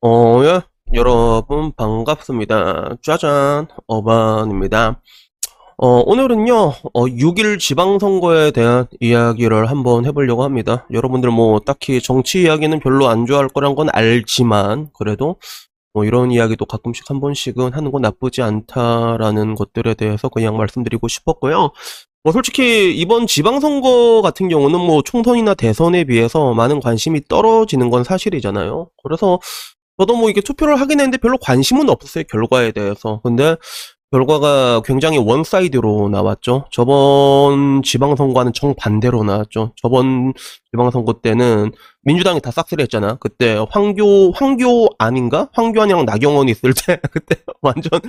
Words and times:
어, 0.00 0.42
예. 0.44 0.60
여러분, 0.94 1.72
반갑습니다. 1.76 2.98
짜잔, 3.02 3.66
어반입니다. 3.88 5.00
어, 5.76 5.88
오늘은요, 6.06 6.54
어, 6.94 7.06
6일 7.06 7.58
지방선거에 7.58 8.52
대한 8.52 8.86
이야기를 9.00 9.68
한번 9.68 10.06
해보려고 10.06 10.44
합니다. 10.44 10.86
여러분들 10.92 11.30
뭐, 11.30 11.58
딱히 11.60 12.00
정치 12.00 12.42
이야기는 12.42 12.78
별로 12.78 13.08
안 13.08 13.26
좋아할 13.26 13.48
거란 13.48 13.74
건 13.74 13.88
알지만, 13.92 14.90
그래도, 14.96 15.36
뭐, 15.92 16.04
이런 16.04 16.30
이야기도 16.30 16.64
가끔씩 16.64 17.10
한 17.10 17.20
번씩은 17.20 17.72
하는 17.74 17.90
건 17.90 18.02
나쁘지 18.02 18.40
않다라는 18.42 19.56
것들에 19.56 19.94
대해서 19.94 20.28
그냥 20.28 20.56
말씀드리고 20.56 21.08
싶었고요. 21.08 21.72
뭐, 22.22 22.32
솔직히, 22.32 22.96
이번 22.96 23.26
지방선거 23.26 24.22
같은 24.22 24.48
경우는 24.48 24.78
뭐, 24.78 25.02
총선이나 25.02 25.54
대선에 25.54 26.04
비해서 26.04 26.54
많은 26.54 26.78
관심이 26.80 27.20
떨어지는 27.28 27.90
건 27.90 28.04
사실이잖아요. 28.04 28.90
그래서, 29.02 29.40
저도 29.98 30.16
뭐 30.16 30.30
이게 30.30 30.40
투표를 30.40 30.80
하긴 30.80 31.00
했는데 31.00 31.18
별로 31.18 31.38
관심은 31.38 31.88
없었어요, 31.90 32.24
결과에 32.30 32.72
대해서. 32.72 33.20
근데 33.22 33.56
결과가 34.10 34.80
굉장히 34.86 35.18
one 35.18 35.48
side로 35.48 36.08
나왔죠. 36.08 36.64
저번 36.70 37.82
지방선거와는 37.82 38.54
정반대로 38.54 39.22
나왔죠. 39.22 39.72
저번 39.76 40.32
지방선거 40.70 41.20
때는 41.20 41.72
민주당이 42.02 42.40
다 42.40 42.50
싹쓸이 42.50 42.82
했잖아. 42.82 43.16
그때 43.16 43.62
황교, 43.70 44.32
황교 44.34 44.88
아닌가? 44.98 45.48
황교안이랑 45.52 46.06
나경원이 46.06 46.50
있을 46.52 46.72
때, 46.72 47.00
그때 47.12 47.36
완전 47.60 48.00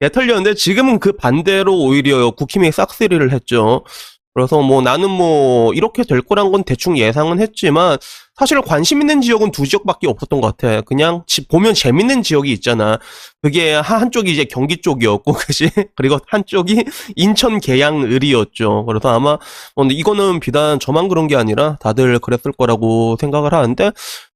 개털렸는데 0.00 0.54
지금은 0.54 0.98
그 0.98 1.12
반대로 1.12 1.78
오히려 1.78 2.30
국힘이 2.32 2.70
싹쓸이를 2.70 3.32
했죠. 3.32 3.84
그래서 4.38 4.62
뭐 4.62 4.80
나는 4.80 5.10
뭐 5.10 5.74
이렇게 5.74 6.04
될 6.04 6.22
거란 6.22 6.52
건 6.52 6.62
대충 6.62 6.96
예상은 6.96 7.40
했지만 7.40 7.98
사실 8.36 8.62
관심 8.62 9.00
있는 9.00 9.20
지역은 9.20 9.50
두 9.50 9.66
지역밖에 9.66 10.06
없었던 10.06 10.40
것 10.40 10.56
같아. 10.56 10.80
그냥 10.82 11.24
보면 11.48 11.74
재밌는 11.74 12.22
지역이 12.22 12.52
있잖아. 12.52 13.00
그게 13.42 13.74
한쪽이 13.74 14.30
이제 14.30 14.44
경기 14.44 14.76
쪽이었고, 14.76 15.32
그지? 15.34 15.70
그리고 15.96 16.18
한쪽이 16.28 16.84
인천 17.16 17.58
계양 17.58 18.04
을이었죠. 18.04 18.84
그래서 18.86 19.08
아마 19.08 19.38
뭐 19.74 19.86
이거는 19.86 20.38
비단 20.38 20.78
저만 20.78 21.08
그런 21.08 21.26
게 21.26 21.34
아니라 21.34 21.76
다들 21.80 22.20
그랬을 22.20 22.52
거라고 22.56 23.16
생각을 23.18 23.52
하는데 23.52 23.90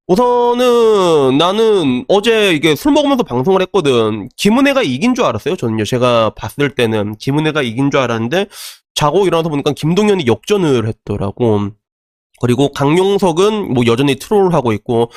우선은 0.09 1.39
나는 1.39 2.05
어제 2.09 2.53
이게 2.53 2.75
술 2.75 2.91
먹으면서 2.91 3.22
방송을 3.22 3.62
했거든. 3.62 4.28
김은혜가 4.37 4.83
이긴 4.83 5.14
줄 5.14 5.25
알았어요. 5.25 5.55
저는요. 5.55 5.84
제가 5.84 6.31
봤을 6.34 6.75
때는 6.75 7.14
김은혜가 7.19 7.62
이긴 7.62 7.92
줄 7.92 8.00
알았는데 8.00 8.47
자고 8.95 9.27
일어나서 9.27 9.48
보니까 9.48 9.73
김동현이 9.73 10.27
역전을 10.27 10.87
했더라고. 10.89 11.71
그리고 12.41 12.73
강용석은 12.73 13.73
뭐 13.73 13.84
여전히 13.87 14.17
트롤을 14.17 14.53
하고 14.53 14.73
있고 14.73 15.11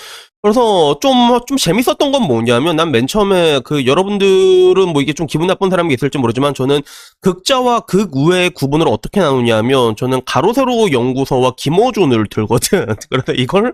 그래서 0.43 0.99
좀, 0.99 1.39
좀 1.47 1.57
재밌었던 1.57 2.11
건 2.11 2.21
뭐냐면 2.27 2.75
난 2.75 2.91
맨 2.91 3.07
처음에 3.07 3.61
그 3.63 3.87
여러분들은 3.87 4.89
뭐 4.89 5.01
이게 5.01 5.11
좀 5.11 5.25
기분 5.25 5.47
나쁜 5.47 5.71
사람이 5.71 5.91
있을지 5.95 6.19
모르지만 6.19 6.53
저는 6.53 6.81
극자와 7.21 7.79
극우의 7.81 8.51
구분을 8.51 8.87
어떻게 8.87 9.21
나누냐면 9.21 9.95
저는 9.95 10.21
가로세로 10.25 10.91
연구소와 10.91 11.53
김어준을 11.57 12.27
들거든. 12.29 12.85
그래서 13.09 13.33
이걸 13.33 13.73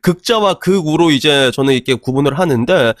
극자와 0.00 0.54
극우로 0.54 1.10
이제 1.10 1.50
저는 1.52 1.74
이렇게 1.74 1.94
구분을 1.94 2.38
하는데 2.38 2.94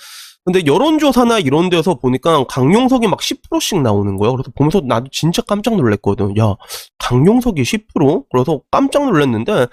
근데 0.44 0.64
여론조사나 0.66 1.38
이런 1.38 1.70
데서 1.70 1.94
보니까 1.94 2.44
강용석이 2.44 3.06
막 3.06 3.20
10%씩 3.20 3.80
나오는 3.80 4.16
거예요. 4.16 4.34
그래서 4.34 4.50
보면서 4.56 4.80
나도 4.84 5.06
진짜 5.12 5.40
깜짝 5.42 5.76
놀랐거든. 5.76 6.36
야, 6.36 6.56
강용석이 6.98 7.62
10%? 7.62 8.24
그래서 8.30 8.60
깜짝 8.70 9.04
놀랐는데, 9.04 9.66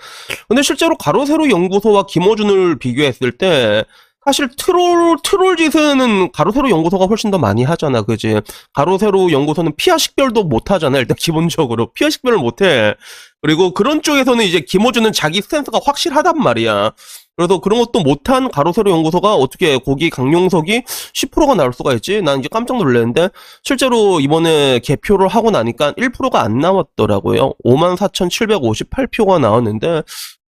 근데 0.48 0.62
실제로 0.62 0.96
가로세로 0.96 1.50
연구소와 1.50 2.06
김어준을 2.06 2.78
비교했을 2.78 3.38
때, 3.38 3.84
사실 4.30 4.48
트롤, 4.56 5.18
트롤 5.24 5.58
짓은 5.58 6.32
가로세로 6.32 6.70
연구소가 6.70 7.06
훨씬 7.06 7.32
더 7.32 7.40
많이 7.40 7.64
하잖아, 7.64 8.04
그지? 8.04 8.42
가로세로 8.74 9.32
연구소는 9.32 9.74
피하 9.76 9.98
식별도 9.98 10.44
못 10.44 10.70
하잖아, 10.70 11.00
일단 11.00 11.18
기본적으로. 11.20 11.92
피하 11.94 12.12
식별을 12.12 12.38
못 12.38 12.62
해. 12.62 12.94
그리고 13.42 13.74
그런 13.74 14.04
쪽에서는 14.04 14.46
이제 14.46 14.60
김어준은 14.60 15.14
자기 15.14 15.42
스탠스가 15.42 15.80
확실하단 15.84 16.38
말이야. 16.38 16.92
그래서 17.38 17.60
그런 17.60 17.80
것도 17.80 18.02
못한 18.02 18.52
가로세로 18.52 18.92
연구소가 18.92 19.34
어떻게 19.34 19.80
거기 19.80 20.12
강용석이 20.12 20.84
10%가 21.14 21.56
나올 21.56 21.74
수가 21.74 21.94
있지? 21.94 22.22
난 22.22 22.40
이제 22.40 22.50
깜짝 22.52 22.78
놀랐는데 22.78 23.30
실제로 23.64 24.20
이번에 24.20 24.78
개표를 24.80 25.28
하고 25.28 25.50
나니까 25.50 25.94
1%가 25.94 26.44
안 26.44 26.60
나왔더라고요. 26.60 27.54
54,758표가 27.66 29.40
나왔는데 29.40 30.04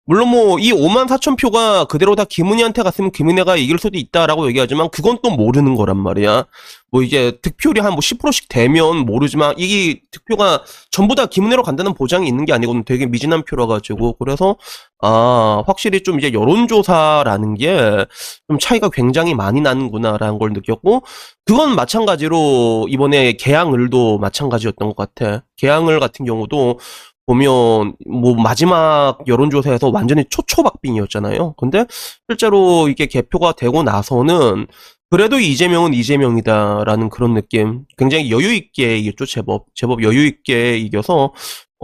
물론 0.06 0.28
뭐 0.28 0.58
이 0.58 0.70
5만 0.72 1.06
4천 1.08 1.38
표가 1.40 1.86
그대로 1.86 2.14
다 2.14 2.24
김은희한테 2.24 2.82
갔으면 2.82 3.10
김은혜가 3.10 3.56
이길 3.56 3.78
수도 3.78 3.96
있다라고 3.98 4.46
얘기하지만 4.48 4.90
그건 4.90 5.18
또 5.22 5.30
모르는 5.30 5.76
거란 5.76 5.96
말이야. 5.96 6.44
뭐 6.90 7.02
이게 7.02 7.32
득표율이 7.40 7.80
한 7.80 7.92
뭐 7.94 8.00
10%씩 8.00 8.48
되면 8.48 8.98
모르지만 9.06 9.54
이게 9.56 10.00
득표가 10.10 10.62
전부 10.90 11.14
다 11.14 11.26
김은혜로 11.26 11.62
간다는 11.62 11.94
보장이 11.94 12.28
있는 12.28 12.44
게 12.44 12.52
아니거든. 12.52 12.84
되게 12.84 13.06
미진한 13.06 13.44
표라 13.44 13.66
가지고 13.66 14.14
그래서 14.18 14.56
아 15.00 15.62
확실히 15.66 16.02
좀 16.02 16.18
이제 16.18 16.32
여론조사라는 16.32 17.54
게 17.54 18.06
좀 18.48 18.58
차이가 18.58 18.90
굉장히 18.90 19.34
많이 19.34 19.60
나는구나라는 19.62 20.38
걸 20.38 20.52
느꼈고 20.52 21.02
그건 21.46 21.74
마찬가지로 21.76 22.86
이번에 22.90 23.32
개항을도 23.34 24.18
마찬가지였던 24.18 24.88
것 24.94 24.96
같아. 24.96 25.44
개항을 25.56 25.98
같은 26.00 26.24
경우도 26.26 26.78
보면 27.26 27.94
뭐 28.06 28.34
마지막 28.36 29.18
여론조사에서 29.26 29.90
완전히 29.90 30.24
초초박빙이었잖아요. 30.28 31.54
근데 31.56 31.86
실제로 32.28 32.88
이게 32.88 33.06
개표가 33.06 33.52
되고 33.52 33.82
나서는 33.82 34.66
그래도 35.10 35.38
이재명은 35.38 35.94
이재명이다라는 35.94 37.08
그런 37.08 37.34
느낌. 37.34 37.84
굉장히 37.96 38.30
여유 38.30 38.52
있게 38.52 38.98
이겼죠, 38.98 39.26
제법. 39.26 39.66
제법 39.74 40.02
여유 40.02 40.26
있게 40.26 40.76
이겨서 40.78 41.32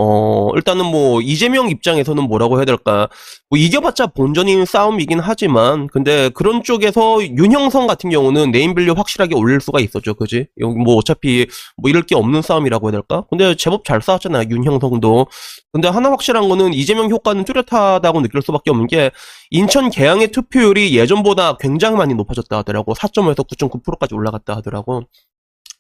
어, 0.03 0.49
일단은 0.57 0.87
뭐, 0.87 1.21
이재명 1.21 1.69
입장에서는 1.69 2.23
뭐라고 2.23 2.57
해야 2.57 2.65
될까. 2.65 3.09
뭐, 3.51 3.59
이겨봤자 3.59 4.07
본전인 4.09 4.65
싸움이긴 4.65 5.21
하지만, 5.21 5.89
근데 5.89 6.31
그런 6.31 6.63
쪽에서 6.63 7.23
윤형선 7.23 7.87
같은 7.87 8.09
경우는 8.09 8.51
네임밸류 8.51 8.95
확실하게 8.97 9.35
올릴 9.35 9.61
수가 9.61 9.79
있었죠. 9.79 10.15
그지? 10.15 10.47
뭐, 10.59 10.97
어차피 10.97 11.47
뭐, 11.77 11.91
잃을 11.91 12.03
게 12.05 12.15
없는 12.15 12.41
싸움이라고 12.41 12.87
해야 12.89 12.93
될까? 12.93 13.25
근데 13.29 13.55
제법 13.57 13.85
잘 13.85 14.01
싸웠잖아요. 14.01 14.45
윤형선도. 14.49 15.27
근데 15.71 15.89
하나 15.89 16.11
확실한 16.11 16.49
거는 16.49 16.73
이재명 16.73 17.11
효과는 17.11 17.45
뚜렷하다고 17.45 18.23
느낄 18.23 18.41
수밖에 18.41 18.71
없는 18.71 18.87
게, 18.87 19.11
인천 19.51 19.91
계양의 19.91 20.29
투표율이 20.29 20.97
예전보다 20.97 21.59
굉장히 21.59 21.99
많이 21.99 22.15
높아졌다 22.15 22.57
하더라고. 22.57 22.95
4.5에서 22.95 23.47
9.9%까지 23.47 24.15
올라갔다 24.15 24.57
하더라고. 24.57 25.03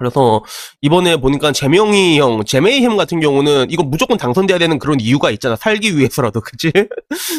그래서 0.00 0.42
이번에 0.80 1.16
보니까 1.18 1.52
재명이 1.52 2.18
형, 2.18 2.42
재명이햄 2.44 2.96
같은 2.96 3.20
경우는 3.20 3.66
이거 3.70 3.82
무조건 3.82 4.16
당선돼야 4.16 4.58
되는 4.58 4.78
그런 4.78 4.98
이유가 4.98 5.30
있잖아. 5.30 5.56
살기 5.56 5.98
위해서라도, 5.98 6.40
그치? 6.42 6.72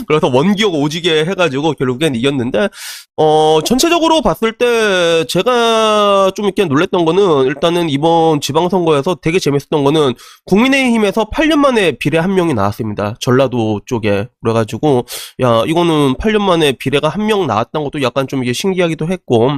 그래서 0.08 0.28
원기옥 0.28 0.76
오지게 0.76 1.26
해가지고 1.26 1.74
결국엔 1.74 2.14
이겼는데, 2.16 2.70
어, 3.18 3.60
전체적으로 3.66 4.22
봤을 4.22 4.54
때 4.54 5.26
제가 5.26 6.32
좀 6.36 6.46
이렇게 6.46 6.66
놀랬던 6.66 7.04
거는 7.06 7.46
일단은 7.48 7.90
이번 7.90 8.42
지방선거에서 8.42 9.16
되게 9.22 9.40
재밌었던 9.40 9.84
거는 9.84 10.14
국민의힘에서 10.46 11.26
8년 11.32 11.58
만에 11.58 11.94
비례 11.94 12.20
한 12.20 12.36
명이 12.36 12.54
나왔습니다. 12.54 13.16
전라도 13.20 13.82
쪽에. 13.88 14.28
그래가지고, 14.44 15.06
야, 15.42 15.64
이거는 15.66 16.16
8년 16.16 16.42
만에 16.42 16.74
비례가 16.74 17.10
한 17.10 17.22
명 17.22 17.46
나왔던 17.48 17.84
것도 17.84 18.02
약간 18.02 18.28
좀 18.28 18.44
이게 18.44 18.52
신기하기도 18.54 19.08
했고, 19.08 19.52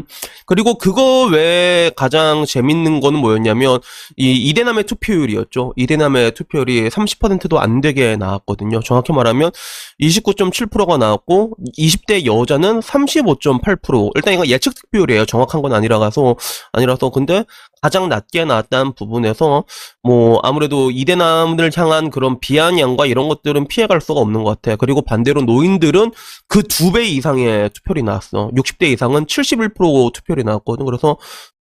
그리고 0.45 0.77
그거 0.77 1.25
외에 1.27 1.91
가장 1.95 2.45
재밌는 2.45 2.92
있는 2.93 2.99
거는 2.99 3.19
뭐였냐면 3.19 3.79
이 4.17 4.31
이대남의 4.49 4.83
투표율이었죠. 4.85 5.73
이대남의 5.75 6.33
투표율이 6.33 6.89
30%도 6.89 7.59
안 7.59 7.81
되게 7.81 8.15
나왔거든요. 8.15 8.81
정확히 8.81 9.11
말하면 9.13 9.51
29.7%가 9.99 10.97
나왔고 10.97 11.55
20대 11.77 12.25
여자는 12.25 12.79
35.8%. 12.79 14.11
일단 14.15 14.33
이거 14.33 14.45
예측 14.47 14.75
투표율이에요. 14.75 15.25
정확한 15.25 15.61
건 15.61 15.73
아니라서 15.73 16.35
아니라서 16.71 17.09
근데 17.09 17.45
가장 17.81 18.07
낮게 18.07 18.45
나왔다는 18.45 18.93
부분에서 18.93 19.65
뭐 20.03 20.39
아무래도 20.43 20.89
이대남을 20.89 21.71
향한 21.75 22.09
그런 22.09 22.39
비아냥과 22.39 23.05
이런 23.07 23.27
것들은 23.27 23.67
피해갈 23.67 23.99
수가 23.99 24.21
없는 24.21 24.43
것 24.43 24.61
같아. 24.61 24.77
그리고 24.77 25.01
반대로 25.01 25.41
노인들은 25.41 26.11
그 26.47 26.63
두 26.63 26.91
배 26.93 27.03
이상의 27.05 27.69
투표율이 27.71 28.03
나왔어. 28.03 28.49
60대 28.55 28.85
이상은 28.93 29.25
71% 29.25 30.13
투표율이 30.13 30.43
나왔거든. 30.43 30.85
그래서 30.85 31.17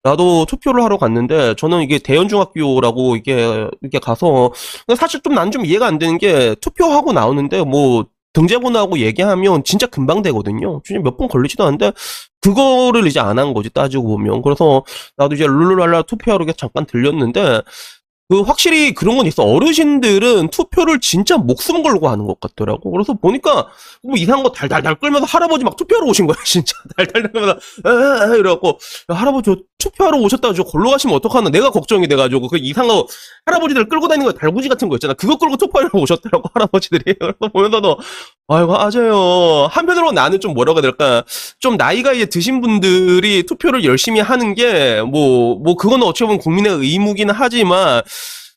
나도 0.05 0.45
투표를 0.47 0.83
하러 0.85 0.99
갔는데 0.99 1.55
저는 1.56 1.81
이게 1.83 1.99
대연중학교라고 1.99 3.17
이게 3.17 3.67
이렇게 3.81 3.99
가서 3.99 4.53
사실 4.99 5.23
좀난좀 5.23 5.65
이해가 5.65 5.87
안 5.87 5.99
되는 5.99 6.19
게 6.19 6.55
투표하고 6.61 7.12
나오는데 7.15 7.65
뭐 7.65 8.05
등재본하고 8.35 8.99
얘기하면 8.99 9.65
진짜 9.65 9.87
금방 9.87 10.21
되거든요. 10.23 10.83
진짜 10.85 11.01
몇 11.03 11.17
분 11.17 11.29
걸리지도 11.29 11.65
않는데 11.65 11.93
그거를 12.43 13.06
이제 13.06 13.19
안 13.21 13.39
한 13.39 13.55
거지 13.55 13.71
따지고 13.71 14.09
보면 14.09 14.43
그래서 14.43 14.85
나도 15.17 15.35
이제 15.37 15.47
룰루랄라 15.47 16.03
투표하러 16.03 16.45
잠깐 16.53 16.85
들렸는데 16.87 17.62
그 18.31 18.41
확실히 18.43 18.95
그런 18.95 19.17
건 19.19 19.27
있어. 19.27 19.45
어르신들은 19.45 20.49
투표를 20.50 21.00
진짜 21.00 21.37
목숨 21.39 21.83
걸고 21.83 22.09
하는 22.09 22.27
것 22.27 22.41
같더라고. 22.41 22.91
그래서 22.91 23.15
보니까 23.15 23.69
뭐 24.03 24.17
이상한 24.17 24.43
거 24.45 24.50
달달달 24.53 24.97
끌면서 24.97 25.27
할아버지 25.27 25.65
막 25.65 25.77
투표하러 25.77 26.07
오신 26.09 26.27
거야, 26.27 26.37
진짜. 26.45 26.75
달달달 26.96 27.32
끌면서 27.32 27.58
에에에 27.85 28.38
이래갖고 28.38 28.79
야, 29.11 29.14
할아버지 29.14 29.50
저 29.50 29.56
투표하러 29.79 30.19
오셨다고 30.19 30.55
저 30.55 30.62
골로 30.62 30.91
가시면 30.91 31.17
어떡하나 31.17 31.50
내가 31.50 31.70
걱정이 31.70 32.08
돼가지고 32.08 32.49
그 32.49 32.56
이상한 32.58 32.96
거 32.96 33.06
할아버지들 33.46 33.88
끌고 33.88 34.08
다니는 34.08 34.32
거 34.32 34.38
달구지 34.38 34.69
같은 34.69 34.88
거 34.88 34.96
있잖아. 34.96 35.14
그거 35.14 35.37
끌고 35.37 35.56
투표하러 35.56 35.91
오셨더라고 36.00 36.49
할아버지들이. 36.55 37.17
보면서도 37.52 37.99
아이고 38.49 38.73
맞아요. 38.73 39.69
한편으로 39.70 40.12
나는 40.12 40.41
좀 40.41 40.55
뭐라고 40.55 40.79
해야 40.79 40.82
될까 40.82 41.25
좀 41.58 41.76
나이가 41.76 42.12
이제 42.12 42.26
드신 42.26 42.61
분들이 42.61 43.44
투표를 43.44 43.85
열심히 43.85 44.20
하는 44.20 44.55
게 44.55 45.02
뭐뭐 45.02 45.76
그거는 45.76 46.06
어찌 46.06 46.25
보면 46.25 46.38
국민의 46.38 46.79
의무기는 46.79 47.35
하지만 47.37 48.02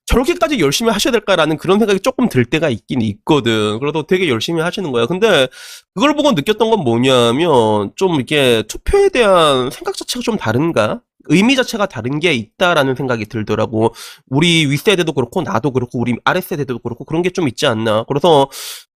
저렇게까지 0.08 0.60
열심히 0.60 0.92
하셔야 0.92 1.12
될까라는 1.12 1.58
그런 1.58 1.80
생각이 1.80 2.00
조금 2.00 2.30
들 2.30 2.46
때가 2.46 2.70
있긴 2.70 3.02
있거든. 3.02 3.80
그래도 3.80 4.04
되게 4.04 4.30
열심히 4.30 4.62
하시는 4.62 4.92
거야. 4.92 5.06
근데 5.06 5.48
그걸 5.94 6.16
보고 6.16 6.32
느꼈던 6.32 6.70
건 6.70 6.80
뭐냐면 6.80 7.92
좀 7.96 8.20
이게 8.22 8.64
투표에 8.68 9.10
대한 9.10 9.70
생각 9.70 9.96
자체가 9.98 10.22
좀 10.24 10.38
다른가? 10.38 11.02
의미 11.30 11.58
자체가 11.58 11.88
다른 11.88 12.20
게 12.22 12.34
있다라는 12.34 12.96
생각이 12.96 13.26
들더라고. 13.26 13.94
우리 14.30 14.66
윗세대도 14.66 15.12
그렇고 15.12 15.42
나도 15.42 15.72
그렇고 15.72 16.00
우리 16.00 16.16
아랫세대도 16.24 16.80
그렇고 16.80 17.04
그런 17.04 17.22
게 17.22 17.30
좀 17.32 17.50
있지 17.50 17.68
않나. 17.68 18.06
그래서 18.08 18.50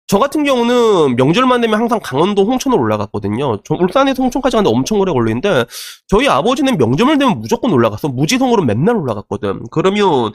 저 0.08 0.18
같은 0.20 0.46
경우는 0.46 1.16
명절만 1.18 1.60
되면 1.62 1.78
항상 1.80 2.00
강원도 2.02 2.46
홍천으로 2.46 2.82
올라갔거든요. 2.82 3.62
저 3.66 3.76
울산에서 3.76 4.24
홍천까지 4.24 4.56
가는데 4.58 4.74
엄청 4.76 5.00
오래 5.00 5.12
걸리는데 5.12 5.66
저희 6.08 6.28
아버지는 6.30 6.78
명절만 6.78 7.18
되면 7.20 7.40
무조건 7.40 7.72
올라갔어. 7.74 8.08
무지성으로 8.08 8.64
맨날 8.64 8.96
올라갔거든. 8.96 9.64
그러면 9.72 10.32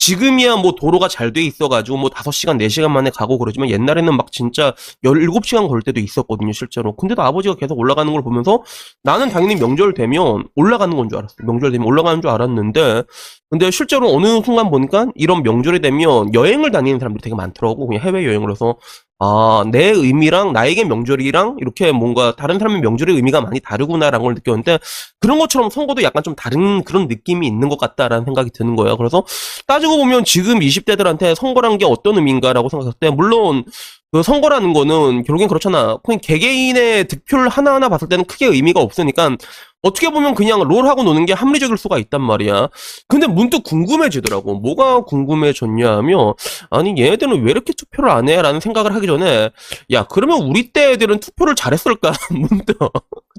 지금이야 0.00 0.56
뭐 0.56 0.72
도로가 0.74 1.08
잘 1.08 1.32
돼 1.32 1.42
있어가지고 1.42 1.98
뭐 1.98 2.10
5시간, 2.10 2.56
4시간 2.58 2.90
만에 2.90 3.10
가고 3.10 3.38
그러지만 3.38 3.70
옛날에는 3.70 4.16
막 4.16 4.32
진짜 4.32 4.74
17시간 5.04 5.68
걸 5.68 5.82
때도 5.82 6.00
있었거든요, 6.00 6.52
실제로. 6.52 6.96
근데도 6.96 7.22
아버지가 7.22 7.54
계속 7.54 7.78
올라가는 7.78 8.10
걸 8.12 8.22
보면서 8.22 8.62
나는 9.04 9.28
당연히 9.30 9.54
명절 9.56 9.94
되면 9.94 10.44
올라가는 10.56 10.96
건 10.96 11.08
줄 11.08 11.18
알았어. 11.18 11.36
명절 11.44 11.70
되면 11.72 11.86
올라가는 11.86 12.20
줄 12.20 12.30
알았는데 12.30 13.02
근데 13.50 13.70
실제로 13.70 14.08
어느 14.14 14.40
순간 14.44 14.70
보니까 14.70 15.06
이런 15.14 15.42
명절이 15.42 15.80
되면 15.80 16.32
여행을 16.34 16.70
다니는 16.72 16.98
사람들이 16.98 17.22
되게 17.22 17.34
많더라고. 17.36 17.86
그냥 17.86 18.02
해외여행을 18.02 18.50
해서 18.50 18.76
아, 19.22 19.64
내 19.70 19.90
의미랑 19.90 20.52
나에게 20.54 20.84
명절이랑 20.84 21.56
이렇게 21.60 21.92
뭔가 21.92 22.34
다른 22.36 22.58
사람의 22.58 22.80
명절의 22.80 23.16
의미가 23.16 23.42
많이 23.42 23.60
다르구나라는 23.60 24.24
걸 24.24 24.34
느꼈는데 24.34 24.78
그런 25.20 25.38
것처럼 25.38 25.68
선거도 25.68 26.02
약간 26.02 26.22
좀 26.22 26.34
다른 26.34 26.82
그런 26.84 27.06
느낌이 27.06 27.46
있는 27.46 27.68
것 27.68 27.78
같다라는 27.78 28.24
생각이 28.24 28.50
드는 28.54 28.76
거예요. 28.76 28.96
그래서 28.96 29.24
따지고 29.66 29.89
보면 29.96 30.24
지금 30.24 30.60
20대들한테 30.60 31.34
선거란 31.34 31.78
게 31.78 31.84
어떤 31.84 32.16
의미인가라고 32.16 32.68
생각했을 32.68 32.98
때 32.98 33.10
물론 33.10 33.64
그 34.12 34.22
선거라는 34.24 34.72
거는 34.72 35.22
결국엔 35.22 35.48
그렇잖아. 35.48 35.96
그냥 36.02 36.18
개개인의 36.20 37.06
득표를 37.06 37.48
하나하나 37.48 37.88
봤을 37.88 38.08
때는 38.08 38.24
크게 38.24 38.46
의미가 38.46 38.80
없으니까 38.80 39.36
어떻게 39.82 40.10
보면 40.10 40.34
그냥 40.34 40.60
롤하고 40.60 41.04
노는 41.04 41.26
게 41.26 41.32
합리적일 41.32 41.78
수가 41.78 41.98
있단 41.98 42.20
말이야. 42.20 42.68
근데 43.08 43.26
문득 43.26 43.62
궁금해지더라고. 43.62 44.56
뭐가 44.56 45.02
궁금해졌냐 45.02 45.96
하면, 45.98 46.34
아니, 46.70 46.94
얘네들은 46.98 47.44
왜 47.44 47.50
이렇게 47.50 47.72
투표를 47.72 48.10
안 48.10 48.28
해? 48.28 48.42
라는 48.42 48.60
생각을 48.60 48.94
하기 48.96 49.06
전에, 49.06 49.50
야, 49.92 50.04
그러면 50.04 50.42
우리 50.42 50.72
때 50.72 50.92
애들은 50.92 51.20
투표를 51.20 51.54
잘했을까? 51.54 52.12
문득. 52.30 52.78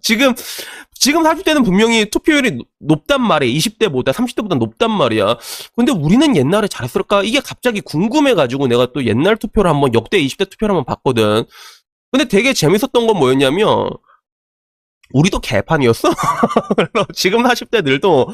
지금, 0.02 0.34
지금 0.94 1.24
40대는 1.24 1.66
분명히 1.66 2.10
투표율이 2.10 2.60
높단 2.80 3.22
말이야. 3.22 3.52
20대보다, 3.58 4.14
30대보다 4.14 4.58
높단 4.58 4.92
말이야. 4.92 5.38
근데 5.76 5.92
우리는 5.92 6.36
옛날에 6.36 6.68
잘했을까? 6.68 7.24
이게 7.24 7.40
갑자기 7.40 7.82
궁금해가지고 7.82 8.68
내가 8.68 8.92
또 8.94 9.06
옛날 9.06 9.38
투표를 9.38 9.70
한번, 9.70 9.94
역대 9.94 10.22
20대 10.22 10.50
투표를 10.50 10.76
한번 10.76 10.86
봤거든. 10.86 11.46
근데 12.12 12.26
되게 12.28 12.54
재밌었던 12.54 13.08
건 13.08 13.18
뭐였냐면, 13.18 13.90
우리도 15.14 15.40
개판이었어. 15.40 16.10
지금 17.14 17.44
40대들도 17.44 18.28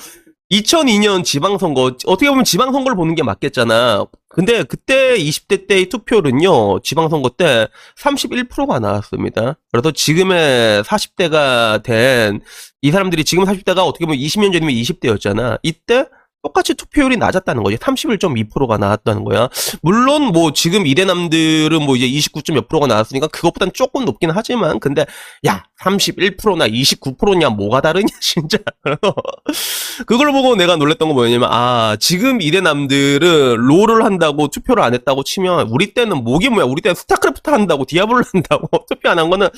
2002년 0.52 1.24
지방선거 1.24 1.96
어떻게 2.06 2.30
보면 2.30 2.46
지방선거를 2.46 2.96
보는 2.96 3.16
게 3.16 3.24
맞겠잖아. 3.24 4.06
근데 4.30 4.64
그때 4.64 5.18
20대 5.18 5.68
때의 5.68 5.90
투표는요. 5.90 6.80
지방선거 6.82 7.30
때 7.38 7.68
31%가 7.98 8.80
나왔습니다. 8.80 9.56
그래서 9.72 9.92
지금의 9.92 10.84
40대가 10.84 11.84
된 11.84 12.40
이 12.82 12.92
사람들이 12.92 13.24
지금 13.24 13.44
40대가 13.44 13.80
어떻게 13.86 14.06
보면 14.06 14.20
20년 14.20 14.54
전이면 14.54 14.70
20대였잖아. 14.70 15.60
이때 15.64 16.06
똑같이 16.44 16.74
투표율이 16.76 17.18
낮았다는 17.18 17.64
거지. 17.64 17.78
31.2%가 17.78 18.78
나왔다는 18.78 19.24
거야. 19.24 19.50
물론 19.82 20.24
뭐 20.32 20.54
지금 20.54 20.88
이대남들은 20.88 21.82
뭐 21.84 21.96
이제 21.96 22.06
29. 22.06 22.54
몇 22.54 22.68
프로가 22.68 22.88
나왔으니까 22.88 23.28
그것보단 23.28 23.72
조금 23.74 24.06
높긴 24.06 24.30
하지만 24.32 24.80
근데 24.80 25.06
야 25.46 25.66
31%나 25.82 26.68
29%냐 26.68 27.50
뭐가 27.50 27.82
다르냐 27.82 28.08
진짜. 28.22 28.58
그걸 30.06 30.32
보고 30.32 30.56
내가 30.56 30.76
놀랬던 30.78 31.10
건 31.10 31.16
뭐냐면 31.16 31.50
아 31.52 31.98
지금 32.00 32.42
이대남들은 32.42 33.56
롤을 33.58 34.06
한다고 34.06 34.48
투표를 34.48 34.84
안 34.84 34.94
했다고 34.94 35.24
치면 35.24 35.68
우리 35.70 35.94
때는 35.94 36.24
뭐기 36.24 36.50
뭐야 36.50 36.66
우리 36.66 36.82
때는 36.82 36.96
스타크래프트 36.96 37.50
한다고 37.50 37.86
디아블로 37.86 38.24
한다고 38.34 38.70
투표 38.88 39.10
안 39.10 39.18
한 39.18 39.30
거는 39.32 39.50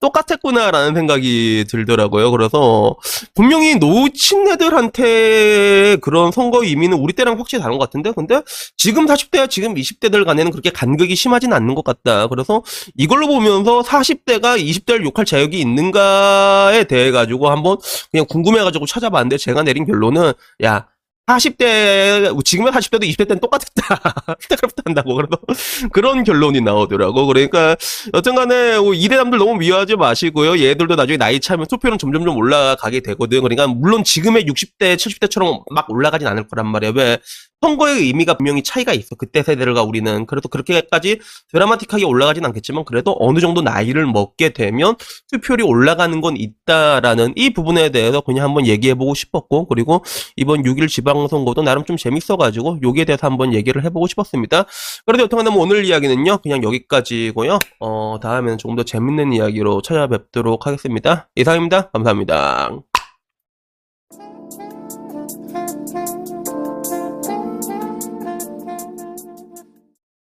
똑같았구나라는 0.00 0.94
생각이 0.94 1.64
들더라고요. 1.68 2.30
그래서 2.30 2.96
분명히 3.34 3.74
노친 3.76 4.48
애들한테 4.48 5.96
그런 6.00 6.19
선거 6.32 6.62
의미는 6.64 6.98
우리 6.98 7.12
때랑 7.12 7.38
확실히 7.38 7.62
다른 7.62 7.78
것 7.78 7.84
같은데, 7.84 8.12
근데 8.12 8.42
지금 8.76 9.06
40대와 9.06 9.48
지금 9.48 9.74
20대들 9.74 10.24
간에는 10.24 10.50
그렇게 10.50 10.70
간극이 10.70 11.16
심하진 11.16 11.52
않는 11.52 11.74
것 11.74 11.84
같다. 11.84 12.26
그래서 12.26 12.62
이걸로 12.96 13.26
보면서 13.26 13.80
40대가 13.80 14.60
20대를 14.60 15.04
욕할 15.04 15.24
자격이 15.24 15.58
있는가에 15.58 16.84
대해 16.84 17.10
가지고 17.10 17.50
한번 17.50 17.78
그냥 18.10 18.26
궁금해 18.28 18.62
가지고 18.62 18.86
찾아봤는데 18.86 19.38
제가 19.38 19.62
내린 19.62 19.86
결론은 19.86 20.32
야 20.64 20.86
40대, 21.36 22.44
지금의 22.44 22.72
40대도 22.72 23.02
20대 23.02 23.28
때는 23.28 23.40
똑같았다. 23.40 24.36
스타크래프트 24.40 24.82
한다고. 24.84 25.14
그래서 25.14 25.88
그런 25.92 26.24
결론이 26.24 26.60
나오더라고. 26.60 27.26
그러니까, 27.26 27.76
여튼 28.14 28.34
간에, 28.34 28.78
뭐 28.78 28.94
이대남들 28.94 29.38
너무 29.38 29.56
미워하지 29.56 29.96
마시고요. 29.96 30.58
얘들도 30.58 30.96
나중에 30.96 31.16
나이 31.16 31.40
차면 31.40 31.66
투표는 31.66 31.98
점점 31.98 32.24
점 32.24 32.36
올라가게 32.36 33.00
되거든. 33.00 33.42
그러니까, 33.42 33.66
물론 33.66 34.04
지금의 34.04 34.44
60대, 34.44 34.96
70대처럼 34.96 35.62
막 35.70 35.90
올라가진 35.90 36.26
않을 36.26 36.48
거란 36.48 36.66
말이야. 36.66 36.92
왜? 36.94 37.18
선거의 37.60 37.98
의미가 38.06 38.34
분명히 38.34 38.62
차이가 38.62 38.92
있어. 38.92 39.14
그때 39.14 39.42
세대들과 39.42 39.82
우리는. 39.82 40.26
그래도 40.26 40.48
그렇게까지 40.48 41.20
드라마틱하게 41.52 42.04
올라가진 42.04 42.44
않겠지만, 42.44 42.84
그래도 42.84 43.16
어느 43.20 43.38
정도 43.38 43.60
나이를 43.60 44.06
먹게 44.06 44.50
되면 44.50 44.96
투표율이 45.30 45.62
올라가는 45.64 46.20
건 46.20 46.36
있다라는 46.36 47.34
이 47.36 47.52
부분에 47.52 47.90
대해서 47.90 48.20
그냥 48.20 48.44
한번 48.44 48.66
얘기해보고 48.66 49.14
싶었고, 49.14 49.66
그리고 49.66 50.04
이번 50.36 50.62
6일 50.62 50.88
지방선거도 50.88 51.62
나름 51.62 51.84
좀 51.84 51.96
재밌어가지고, 51.96 52.78
여기에 52.82 53.04
대해서 53.04 53.26
한번 53.26 53.52
얘기를 53.52 53.84
해보고 53.84 54.06
싶었습니다. 54.06 54.64
그래도 55.04 55.24
여튼간에 55.24 55.50
뭐 55.50 55.62
오늘 55.62 55.84
이야기는요, 55.84 56.38
그냥 56.38 56.62
여기까지고요 56.62 57.58
어, 57.80 58.18
다음에는 58.22 58.58
조금 58.58 58.76
더 58.76 58.82
재밌는 58.82 59.32
이야기로 59.32 59.82
찾아뵙도록 59.82 60.66
하겠습니다. 60.66 61.28
이상입니다. 61.36 61.90
감사합니다. 61.90 62.70